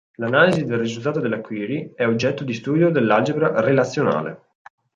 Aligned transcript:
L'analisi 0.15 0.63
del 0.65 0.79
risultato 0.79 1.19
della 1.19 1.41
"query" 1.41 1.91
è 1.93 2.07
oggetto 2.07 2.43
di 2.43 2.55
studio 2.55 2.89
dell'algebra 2.89 3.61
relazionale. 3.61 4.41